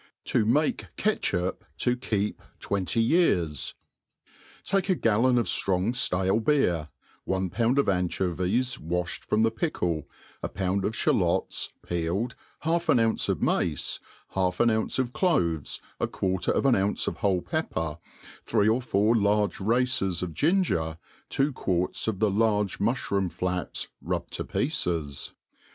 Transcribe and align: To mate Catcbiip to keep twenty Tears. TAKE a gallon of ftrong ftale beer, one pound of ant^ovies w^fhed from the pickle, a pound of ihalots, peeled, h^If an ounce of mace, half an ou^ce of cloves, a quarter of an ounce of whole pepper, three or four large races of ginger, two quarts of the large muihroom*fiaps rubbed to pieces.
To 0.23 0.47
mate 0.47 0.87
Catcbiip 0.97 1.57
to 1.77 1.95
keep 1.95 2.41
twenty 2.59 3.07
Tears. 3.07 3.75
TAKE 4.65 4.89
a 4.89 4.95
gallon 4.95 5.37
of 5.37 5.45
ftrong 5.45 5.89
ftale 5.89 6.43
beer, 6.43 6.89
one 7.23 7.51
pound 7.51 7.77
of 7.77 7.85
ant^ovies 7.85 8.79
w^fhed 8.79 9.23
from 9.23 9.43
the 9.43 9.51
pickle, 9.51 10.09
a 10.41 10.49
pound 10.49 10.85
of 10.85 10.93
ihalots, 10.93 11.73
peeled, 11.85 12.33
h^If 12.63 12.89
an 12.89 12.97
ounce 12.99 13.29
of 13.29 13.43
mace, 13.43 13.99
half 14.29 14.59
an 14.59 14.69
ou^ce 14.69 14.97
of 14.97 15.13
cloves, 15.13 15.79
a 15.99 16.07
quarter 16.07 16.49
of 16.51 16.65
an 16.65 16.73
ounce 16.73 17.05
of 17.05 17.17
whole 17.17 17.43
pepper, 17.43 17.99
three 18.43 18.67
or 18.67 18.81
four 18.81 19.15
large 19.15 19.59
races 19.59 20.23
of 20.23 20.33
ginger, 20.33 20.97
two 21.29 21.53
quarts 21.53 22.07
of 22.07 22.17
the 22.17 22.31
large 22.31 22.79
muihroom*fiaps 22.79 23.85
rubbed 24.01 24.33
to 24.33 24.43
pieces. 24.45 25.33